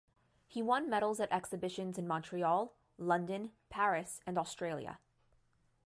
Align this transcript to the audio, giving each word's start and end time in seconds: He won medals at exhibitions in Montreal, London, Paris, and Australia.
He 0.47 0.63
won 0.63 0.89
medals 0.89 1.19
at 1.19 1.31
exhibitions 1.31 1.99
in 1.99 2.07
Montreal, 2.07 2.73
London, 2.97 3.51
Paris, 3.69 4.19
and 4.25 4.35
Australia. 4.35 4.97